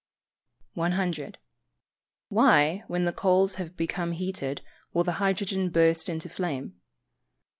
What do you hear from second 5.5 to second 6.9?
burst into flame?